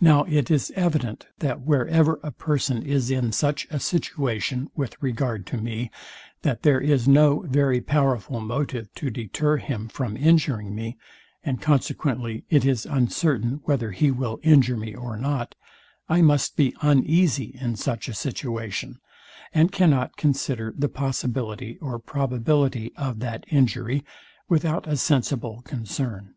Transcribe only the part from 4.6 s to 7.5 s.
with regard to me, that there is no